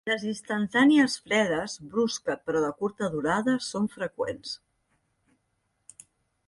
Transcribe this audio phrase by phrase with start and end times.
[0.09, 4.57] Les instantànies fredes brusca però de curta durada són freqüents.